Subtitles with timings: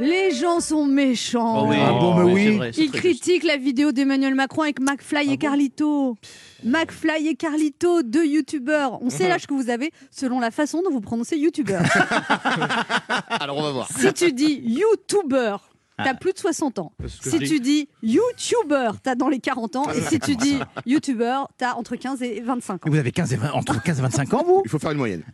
[0.00, 1.62] Les gens sont méchants.
[1.64, 1.76] Oh oui.
[1.78, 2.44] Ah bon, mais Oh, oui.
[2.44, 3.22] c'est vrai, c'est Ils très juste.
[3.22, 6.16] critiquent la vidéo d'Emmanuel Macron avec McFly et Carlito.
[6.64, 9.02] McFly et Carlito, deux youtubeurs.
[9.02, 11.82] On sait l'âge que vous avez selon la façon dont vous prononcez youtubeur.
[13.40, 13.88] Alors on va voir.
[13.88, 15.56] si tu dis youtuber,
[16.04, 16.92] t'as plus de 60 ans.
[17.06, 19.90] Si tu dis youtuber, t'as dans les 40 ans.
[19.92, 22.90] Et si tu dis youtuber, t'as entre 15 et 25 ans.
[22.90, 24.62] Vous avez 15 et 20, entre 15 et 25 ans, vous?
[24.64, 25.22] Il faut faire une moyenne.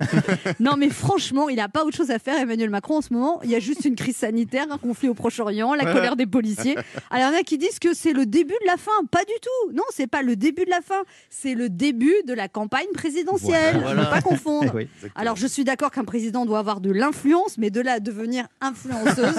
[0.60, 3.40] Non mais franchement, il n'a pas autre chose à faire, Emmanuel Macron, en ce moment.
[3.44, 6.76] Il y a juste une crise sanitaire, un conflit au Proche-Orient, la colère des policiers.
[7.10, 8.90] Alors il y en a qui disent que c'est le début de la fin.
[9.10, 9.72] Pas du tout.
[9.72, 11.02] Non, c'est pas le début de la fin.
[11.30, 13.80] C'est le début de la campagne présidentielle.
[13.80, 14.04] Voilà.
[14.04, 14.66] Faut pas confondre.
[14.76, 14.88] Oui.
[15.14, 18.46] Alors je suis d'accord qu'un président doit avoir de l'influence, mais de là à devenir
[18.60, 19.36] influenceuse.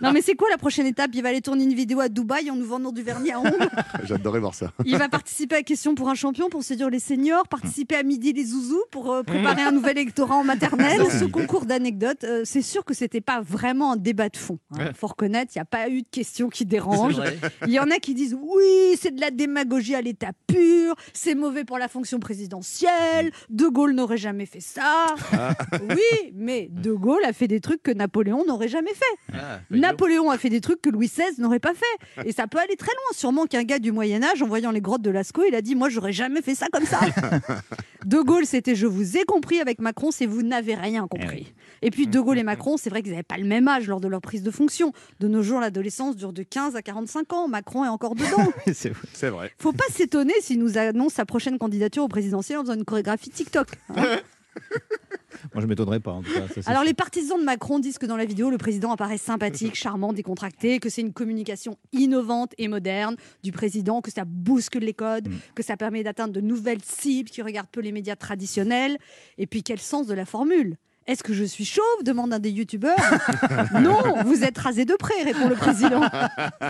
[0.00, 2.50] non mais c'est quoi la prochaine étape Il va aller tourner une vidéo à Dubaï
[2.50, 3.70] en nous vendant du vernis à ongles.
[4.04, 4.72] J'adorais voir ça.
[4.84, 8.32] Il va participer à Question pour un champion pour séduire les seniors, participer à Midi
[8.32, 11.02] les zouzous pour euh, préparer un nouvel électorat en maternelle.
[11.10, 14.58] Ce concours d'anecdotes, euh, c'est sûr que c'était pas vraiment un débat de fond.
[14.78, 17.22] Il faut reconnaître, il n'y a pas eu de questions qui dérangent.
[17.66, 21.34] Il y en a qui disent oui, c'est de la démagogie à l'état pur, c'est
[21.34, 25.14] mauvais pour la fonction présidentielle, De Gaulle n'aurait jamais fait ça.
[25.88, 29.34] Oui, mais De Gaulle a fait des trucs que Napoléon n'aurait jamais fait.
[29.34, 32.26] Ah, Napoléon a fait des trucs que Louis XVI n'aurait pas fait.
[32.26, 33.16] Et ça peut aller très loin.
[33.16, 35.88] Sûrement qu'un gars du Moyen-Âge, en voyant les grottes de Lascaux, il a dit Moi,
[35.88, 37.00] j'aurais jamais fait ça comme ça.
[38.04, 41.52] de Gaulle, c'était Je vous ai compris avec Macron, c'est vous n'avez rien compris.
[41.82, 44.00] Et puis, De Gaulle et Macron, c'est vrai qu'ils n'avaient pas le même âge lors
[44.00, 44.92] de leur prise de fonction.
[45.20, 47.48] De nos jours, l'adolescence dure de 15 à 45 ans.
[47.48, 48.52] Macron est encore dedans.
[48.72, 49.08] C'est vrai.
[49.12, 49.52] C'est vrai.
[49.58, 53.30] Faut pas s'étonner s'il nous annonce sa prochaine candidature au présidentiel en faisant une chorégraphie
[53.30, 53.68] TikTok.
[53.96, 54.18] hein.
[55.54, 56.46] Moi, je m'étonnerais pas, en tout cas.
[56.48, 56.88] ça, c'est Alors sûr.
[56.88, 60.78] les partisans de Macron disent que dans la vidéo, le président apparaît sympathique, charmant, décontracté,
[60.80, 65.32] que c'est une communication innovante et moderne du président, que ça bouscule les codes, Mm.
[65.54, 68.96] que ça permet d'atteindre de nouvelles cibles qui regardent peu les médias traditionnels.
[69.38, 70.76] Et puis quel sens de la formule?
[71.10, 72.96] Est-ce que je suis chauve demande un des youtubeurs.
[73.80, 76.02] non, vous êtes rasé de près, répond le président.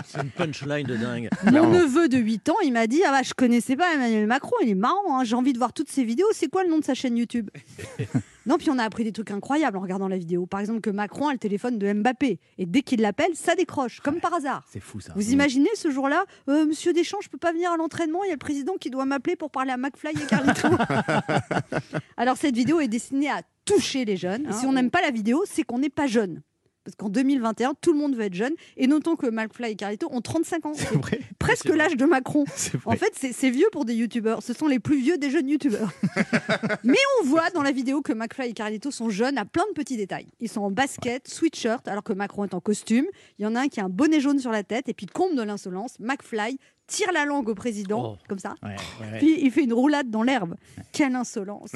[0.07, 1.29] C'est une punchline de dingue.
[1.45, 4.57] Mon neveu de 8 ans, il m'a dit Ah bah, je connaissais pas Emmanuel Macron,
[4.63, 6.27] il est marrant, hein, j'ai envie de voir toutes ses vidéos.
[6.33, 7.51] C'est quoi le nom de sa chaîne YouTube?
[8.47, 10.47] Non, puis on a appris des trucs incroyables en regardant la vidéo.
[10.47, 14.01] Par exemple, que Macron a le téléphone de Mbappé et dès qu'il l'appelle, ça décroche,
[14.01, 14.65] comme par hasard.
[14.73, 15.13] C'est fou, ça.
[15.15, 18.31] Vous imaginez ce jour-là, euh, Monsieur Deschamps, je peux pas venir à l'entraînement, il y
[18.31, 20.69] a le président qui doit m'appeler pour parler à McFly et Carlito.
[22.17, 24.47] Alors cette vidéo est destinée à toucher les jeunes.
[24.49, 26.43] Ah si on n'aime pas la vidéo, c'est qu'on n'est pas jeune.
[26.85, 28.55] Parce qu'en 2021, tout le monde veut être jeune.
[28.77, 30.73] Et notons que McFly et Carlito ont 35 ans.
[30.75, 31.21] C'est vrai.
[31.39, 32.45] Presque l'âge de Macron.
[32.87, 34.43] En fait, c'est c'est vieux pour des youtubeurs.
[34.43, 35.93] Ce sont les plus vieux des jeunes youtubeurs.
[36.85, 39.73] Mais on voit dans la vidéo que McFly et Carlito sont jeunes à plein de
[39.75, 40.27] petits détails.
[40.41, 43.07] Ils sont en basket, sweatshirt, alors que Macron est en costume.
[43.39, 44.89] Il y en a un qui a un bonnet jaune sur la tête.
[44.89, 46.59] Et puis, comble de l'insolence, McFly
[46.91, 48.17] tire la langue au président, Oh.
[48.29, 48.55] comme ça.
[48.63, 49.19] Ouais, ouais.
[49.19, 50.57] Puis il fait une roulade dans l'herbe.
[50.93, 51.73] Quelle insolence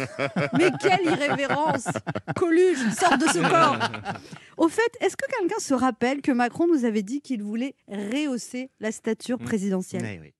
[0.59, 1.87] Mais quelle irrévérence
[2.37, 3.79] Coluche, sort de ce corps
[4.59, 8.71] Au fait, est-ce que quelqu'un se rappelle que Macron nous avait dit qu'il voulait rehausser
[8.81, 10.03] la stature présidentielle?
[10.03, 10.35] Ouais, ouais.